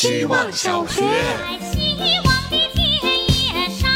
[0.00, 1.02] 希望小学。
[1.60, 2.88] 希望的田
[3.26, 3.90] 野上。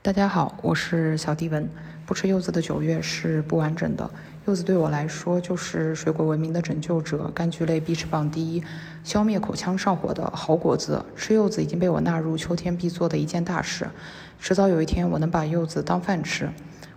[0.00, 1.68] 大家好，我是小迪文。
[2.06, 4.08] 不吃柚子的九月是不完整的。
[4.46, 8.62] 柚子对我来说就是水果文明的拯救者，柑橘类必吃榜第一，
[9.02, 11.04] 消灭口腔上火的好果子。
[11.16, 13.90] 吃柚子已经被我纳入秋天必做的一件大事。
[14.38, 16.48] 迟早有一天，我能把柚子当饭吃。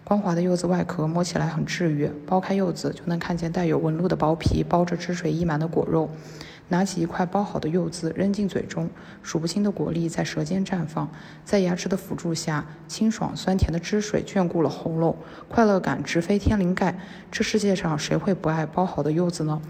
[0.08, 6.10] 光滑的柚子外壳摸起来很治愈，剥开柚子就能看见带有纹路的薄皮，包着汁水溢满的果肉。
[6.70, 8.90] 拿起一块剥好的柚子扔进嘴中，
[9.22, 11.10] 数不清的果粒在舌尖绽放，
[11.44, 15.14] 在牙齿的辅助下，清爽酸甜的汁水眷顾了喉咙，
[15.50, 16.98] 快乐感直飞天灵盖。
[17.30, 19.62] 这世界上谁会不爱剥好的柚子呢？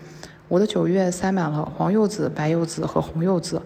[0.49, 3.60] 我的九月塞满了黄柚子、白柚子和红柚子。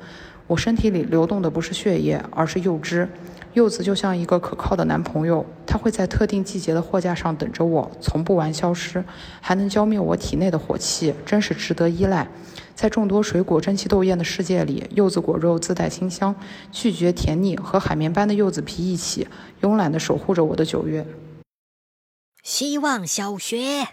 [0.48, 3.10] 我身体里流动的不是血液，而是柚汁。
[3.54, 9.04] 柚子就像一个可靠的男朋友，它会在特定季节的货架上等着我，从不玩消失，
[9.42, 12.30] 还能浇灭我体内的火气，真是值得依赖。
[12.74, 16.34] 在众多水果争奇斗艳的世界里，柚子果肉自带清香，
[16.72, 19.28] 拒绝甜腻，和海绵般的柚子皮一起，
[19.62, 21.06] 慵懒地守护着我的九月。
[22.42, 23.88] 希望小学。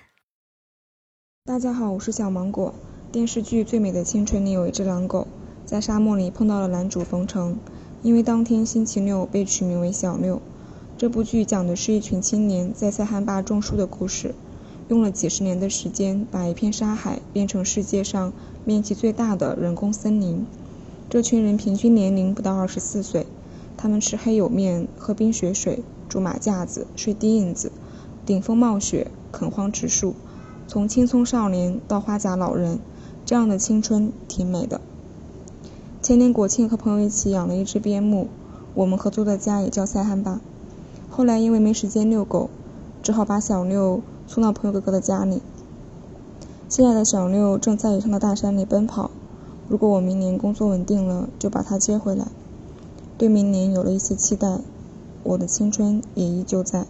[1.45, 2.75] 大家好，我是小芒果。
[3.11, 5.27] 电视剧《最美的青春》里有一只狼狗，
[5.65, 7.59] 在沙漠里碰到了男主冯程，
[8.03, 10.41] 因为当天星期六被取名为小六。
[10.97, 14.35] 这部剧讲的是一群青年在塞罕坝种树的故事，
[14.89, 18.33] 用了几十年的时间，把一片沙海变成世界上
[18.65, 20.47] 面积最大的人工森林。
[21.11, 23.27] 这群人平均年龄不到二十四岁，
[23.77, 27.73] 他们吃黑油面，喝冰雪水，住马架子，睡低影子，
[28.27, 30.15] 顶风冒雪，垦荒植树。
[30.67, 32.79] 从青葱少年到花甲老人，
[33.25, 34.81] 这样的青春挺美的。
[36.09, 38.31] 前年国庆和朋友一起养了一只边牧，
[38.73, 40.41] 我们合租的家也叫塞罕坝。
[41.11, 42.49] 后来因为没时间遛狗，
[43.03, 45.43] 只好把小六送到朋友哥哥的家里。
[46.67, 49.11] 现在的小六正在野上的大山里奔跑，
[49.69, 52.29] 如果我明年工作稳定了，就把它接回来。
[53.19, 54.61] 对明年有了一些期待，
[55.25, 56.87] 我的青春也依旧在。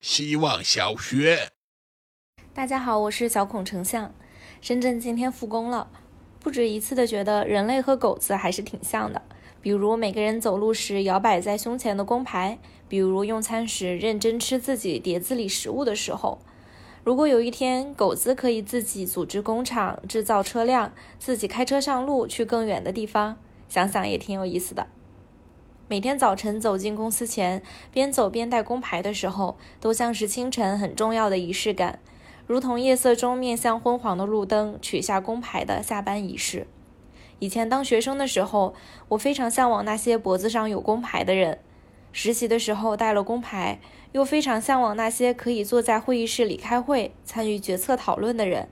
[0.00, 1.50] 希望小学。
[2.54, 4.12] 大家好，我是小孔丞相。
[4.60, 5.88] 深圳今天复工了，
[6.46, 9.20] 不止一次的觉得人类和狗子还是挺像的。
[9.60, 16.38] 比如每个人走路时摇摆在胸前的工牌，比如用餐时认真吃自己碟子里食物的时候。
[17.02, 23.36] 如果有一天狗子可以自己组织工厂、制造车辆，自己开车上路去更远的地方，
[23.68, 24.86] 想想也挺有意思的。
[25.88, 31.98] 每天早晨走进公司前，边走边带工牌的时候，都像是清晨很重要的仪式感。
[32.46, 36.66] 如同夜色中面向昏黄的路灯取下工牌的下班仪式。
[37.38, 38.74] 以前当学生的时候，
[39.08, 41.58] 我非常向往那些脖子上有工牌的人；
[42.12, 43.80] 实习的时候带了工牌，
[44.12, 48.68] 又非常向往那些可以坐在会议室里开会、参与决策讨论的人。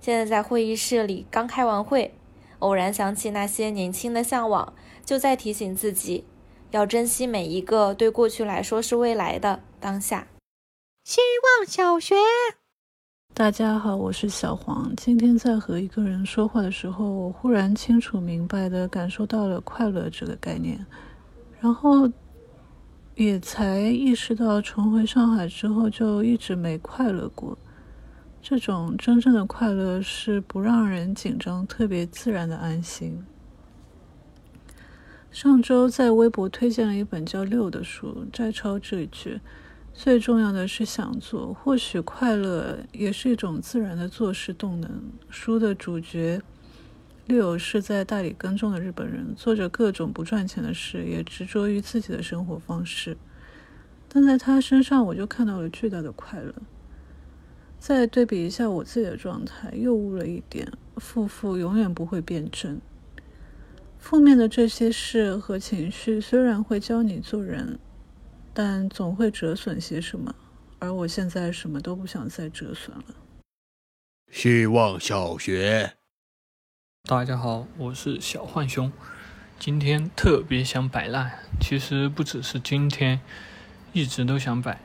[0.00, 2.12] 现在在会议室里刚开完会，
[2.58, 6.26] 偶然想起那些年轻的向往，就在提醒自己，
[6.72, 10.26] 要珍惜每一个对过去来说是未来的当下。
[11.04, 11.20] 希
[11.58, 12.16] 望小学。
[13.34, 14.92] 大家好，我是小黄。
[14.94, 20.84] 今天在和一个人说话的时候，我忽然清楚明白的感受到了快乐这个概念，
[21.58, 22.06] 然后
[23.14, 27.56] 也才意识到重回上海之后就一直没快乐过。
[28.42, 33.24] 这种真正的快乐是不让人紧张、特别自然的安心。
[35.30, 39.40] 上周在微博推荐了一本叫《六》的书，摘抄这一句。
[39.94, 44.90] 最重要的是想做，或许快乐也是一种自然的做事动能。
[45.28, 46.40] 书的主角
[47.26, 53.16] 六是在大理耕种的日本人，做着各种不赚钱的事，也执着于自己的生活方式。
[54.08, 56.52] 但在他身上，我就看到了巨大的快乐。
[57.78, 60.66] 再对比一下我自己的状态，又悟了一点：
[60.96, 62.80] 负负永远不会变正。
[63.98, 67.78] 负面的这些事和情绪，虽然会教你做人。
[68.54, 70.34] 但总会折损些什么，
[70.78, 73.04] 而我现在什么都不想再折损了。
[74.30, 75.94] 希望小学。
[77.08, 78.92] 大家好，我是小浣熊，
[79.58, 81.38] 今天特别想摆烂。
[81.60, 83.20] 其实不只是今天，
[83.94, 84.78] 一直都想摆。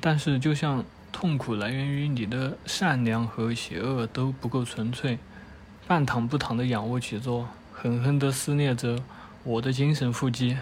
[0.00, 5.18] 但是就像痛苦来源于你的善良和邪恶都不够纯粹，
[5.86, 9.02] 半躺不躺的仰卧起坐，狠狠地撕裂着
[9.42, 10.58] 我的精神腹肌。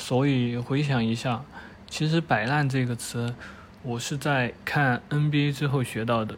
[0.00, 1.44] 所以回想一下，
[1.90, 3.34] 其实“摆烂”这个词，
[3.82, 6.36] 我是在看 NBA 之后学到的。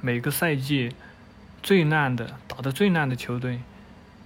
[0.00, 0.94] 每个赛季
[1.62, 3.60] 最烂的、打得最烂的球队，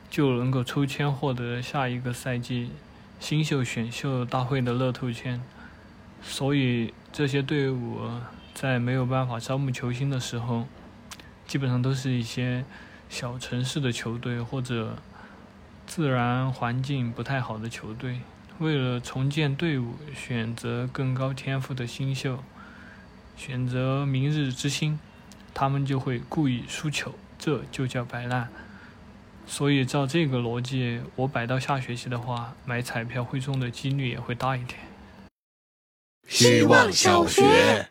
[0.08, 2.70] 就能够抽签获得下一个赛季
[3.18, 5.42] 新秀选秀大会的乐透签。
[6.22, 8.08] 所以这些队伍
[8.54, 10.66] 在没有办法招募球星的时候，
[11.46, 12.64] 基本上都是一些
[13.08, 14.96] 小城市的球队或者
[15.88, 18.20] 自然环境不太好的球队。
[18.60, 22.40] 为了重建队伍，选择更高天赋的新秀，
[23.34, 25.00] 选择明日之星，
[25.54, 28.50] 他们就会故意输球，这就叫摆烂。
[29.46, 34.78] 所以照这个逻辑，我摆到下学期的话，买彩票会中的几率也会大一点。
[36.28, 37.88] 希望小学。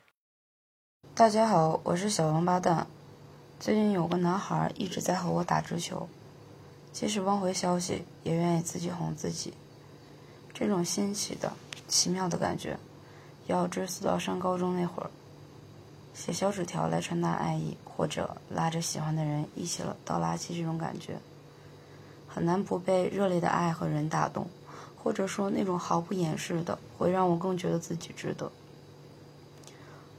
[1.16, 2.86] 大家好，我是小王八蛋。
[3.60, 6.08] 最近有个男孩一直在和我打直球，
[6.92, 9.56] 即使忘回消息，也愿意自己哄自己。
[10.54, 11.52] 这种新奇的、
[11.88, 12.78] 奇妙的感觉，
[13.48, 15.10] 要追溯到上高中那会儿，
[16.14, 21.18] 写小纸条来传达爱意，或者拉着喜欢的人一起了倒垃圾，这种感觉，
[22.28, 24.48] 很难不被热烈的爱和人打动，
[24.98, 28.52] 或者说那种毫不掩饰的，会让我更觉得自己值得。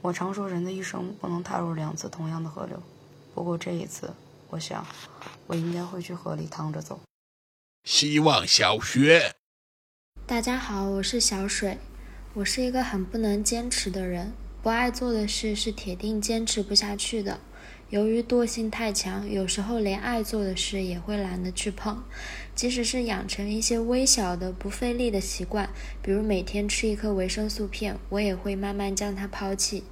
[0.01, 2.81] 我常说，人的一生不能踏入两次同样的河流，
[3.35, 4.11] 不过这一次，
[4.49, 4.83] 我想，
[5.45, 6.99] 我应该会去河里趟着走。
[7.83, 9.35] 希望小学。
[10.31, 11.77] 大家好，我是小水。
[12.35, 14.31] 我是一个很不能坚持的人，
[14.63, 17.41] 不爱做的事是铁定坚持不下去的。
[17.89, 22.01] 由于惰性太强，有时候连爱做的事也会懒得去碰。
[22.55, 25.69] 即使是养成一些微小的不费力的习惯，
[26.01, 29.83] 比如每天吃一颗维生素片，我也会慢慢将它抛弃。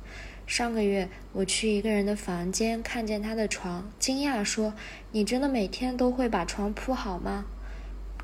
[0.47, 4.73] 上个月我去一个人的房间，看见他的床，惊讶说
[5.11, 7.43] ：“你真的每天都会把床铺好吗？”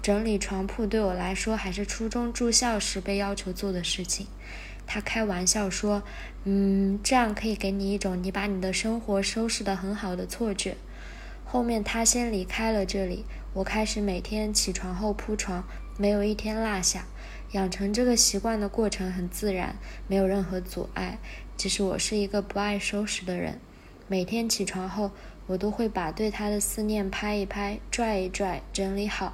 [0.05, 4.27] 整理床铺对我来说还是初中住校时被要求做的事情。
[4.85, 6.03] 他开玩笑说
[6.45, 10.77] ：“嗯，这样可以给你一种你把你的生活收拾得很好的错觉。”
[11.43, 13.25] 后面他先离开了这里，
[13.55, 15.67] 我开始每天起床后铺床，
[15.97, 17.05] 没有一天落下。
[17.53, 19.75] 养成这个习惯的过程很自然，
[20.07, 21.17] 没有任何阻碍。
[21.57, 23.59] 其实我是一个不爱收拾的人，
[24.07, 25.09] 每天起床后，
[25.47, 29.33] 我都会把对他的思念拍一拍、拽一拽，整理好。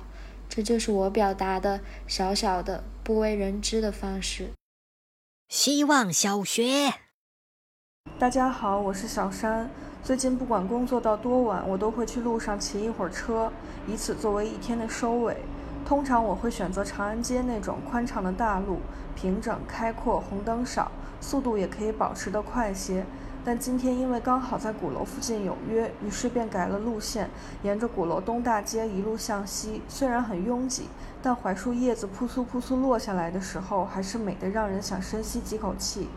[0.53, 4.49] 这就是我表达的小小的不为人知的方式。
[5.47, 6.93] 希望小学，
[8.19, 9.69] 大家好，我是小山。
[10.03, 13.49] 最近不管工作到多晚，我都会去路上骑一会儿车，
[13.87, 15.37] 以此作为一天的收尾。
[15.85, 18.81] 通常我会选择长安街那种宽敞的大路，
[19.15, 23.05] 平整开阔，红灯少，速度也可以保持得快些。
[23.43, 27.27] 但今天因为刚好在鼓楼附近有约，于是便改了路线，
[27.63, 29.81] 沿着鼓楼东大街一路向西。
[29.87, 30.87] 虽然很拥挤，
[31.23, 36.07] 但槐树叶子扑簌扑簌落下来的时候，还是美得让人想深吸几口气。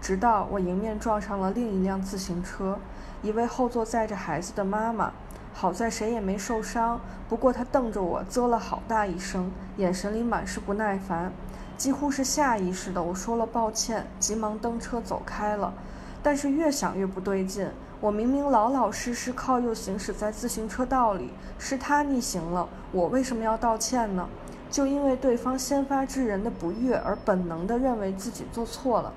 [0.00, 2.78] 直到我迎面撞上了另一辆自行车，
[3.20, 5.12] 一位后座载着孩子的妈妈，
[5.52, 7.00] 好在谁也没受伤。
[7.28, 11.32] 不过她瞪着我，啧了好大一声，眼神里满是不耐烦，
[11.76, 13.02] 几乎是下意识的。
[13.02, 15.74] 我说了抱歉，急忙蹬车走开了。
[16.22, 17.70] 但是越想越不对劲，
[18.00, 24.28] 我明明老老实实靠右行驶在自行车道里，是他逆行了，我为什么要道歉呢？
[24.70, 29.12] 就因为对方先发制人的不悦而本能地认为自己做错了，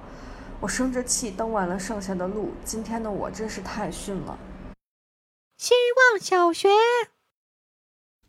[0.60, 2.52] 我生着气蹬完了剩下的路。
[2.64, 4.40] 今天的我真是太逊了。
[5.58, 5.74] 希
[6.12, 6.70] 望小学，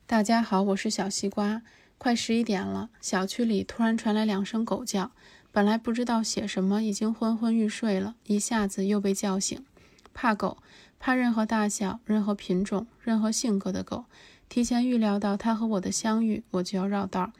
[0.06, 1.62] 大家好，我是小西瓜。
[1.96, 5.12] 快十一点了，小区里突然传来两声狗叫。
[5.54, 9.64] 本来不知道写什么，已经昏昏欲睡了，一下子又被叫醒。
[10.12, 10.58] 怕狗，
[10.98, 14.06] 怕任何大小、任何品种、任何性格的狗。
[14.48, 17.30] 提前预料到它和我的相遇，我就要绕道。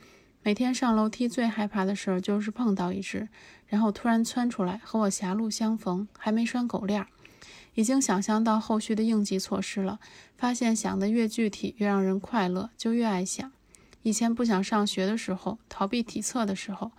[0.45, 3.29] 每天上楼梯最害怕的事儿就是碰到一只，
[3.67, 7.09] 然后突然窜出来和我狭路相逢，还没拴狗链儿。
[7.75, 9.99] 已经想象到后续的应急措施了，
[10.37, 13.51] 发现想得越具体越让人快乐，就越爱想。
[14.03, 16.93] 以前不想上学的时候，逃避体测的时候。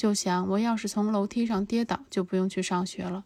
[0.00, 3.22] 就想，我要是从楼梯上跌倒，就不用去上学了。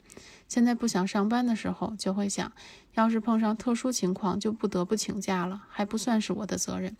[0.48, 2.50] 现在不想上班的时候，就会想，
[2.94, 6.96] 要是碰上特殊情况，就不得不请假了，还不算是我的责任。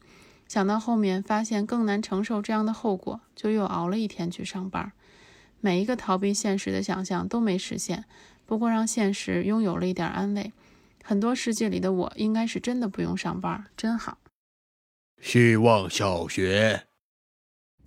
[0.47, 4.93] 想到后面发现更难承受这样的后果，就又熬了一天去上班。
[5.61, 8.05] 每一个逃避现实的想象都没实现，
[8.47, 10.53] 不过让现实拥有了一点安慰。
[11.03, 14.19] 很多世界里的我，应该是真的不用上班，真好。
[15.21, 16.87] 希望小学。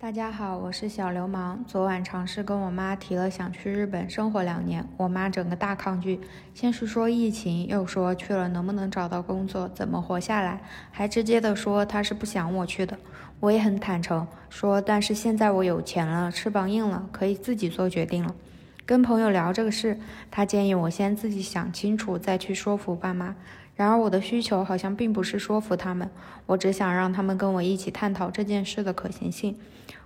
[0.00, 1.64] 大家好，我是小流氓。
[1.66, 6.20] 昨晚尝试跟我妈提了想去日本生活两年，我妈整个大抗拒，
[6.54, 10.60] 先是说疫情，又说去了能不能找到工作，怎么活下来，
[10.92, 12.96] 还直接的说她是不想我去的。
[13.40, 18.32] 我也很坦诚说，但是现在我有钱了，翅膀硬了，可以自己做决定了。
[18.86, 19.98] 跟朋友聊这个事，
[20.30, 23.34] 他建议我先自己想清楚再去说服爸妈。
[23.78, 26.10] 然而我的需求好像并不是说服他们，
[26.46, 29.56] 我只想让他们跟我一起探讨这件事的可行性。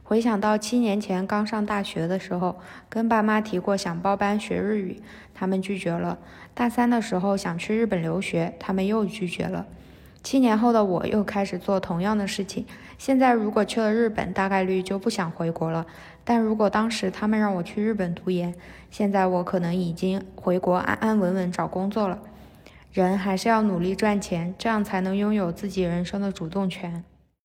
[0.02, 2.56] 回想到七年前刚上大学的时候，
[2.90, 5.00] 跟爸妈提过想报班学日语，
[5.32, 6.18] 他们拒绝了；
[6.52, 9.64] 大三的时候想去日本留学，他们又拒绝了。
[10.22, 12.66] 七年后的我又开始做同样的事情。
[12.98, 15.86] 现在如果去了日本，大概率就不想回国了。
[16.24, 18.54] 但如果当时他们让我去日本读研，
[18.90, 22.18] 现在我可能已经回国安安稳稳找工作了。
[22.92, 27.02] 人还是要努力赚钱，这样才能拥有自己人生的主动权。